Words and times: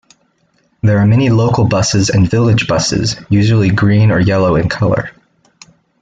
There 0.81 0.97
are 0.97 1.05
many 1.05 1.29
local 1.29 1.65
buses 1.67 2.09
and 2.09 2.27
village 2.27 2.67
buses, 2.67 3.17
usually 3.29 3.69
green 3.69 4.09
or 4.09 4.19
yellow 4.19 4.55
in 4.55 4.67
color. 4.67 5.11